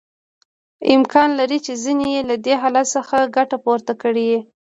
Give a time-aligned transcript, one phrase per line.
[0.95, 4.29] امکان لري چې ځینې یې له دې حالت څخه ګټه پورته کړي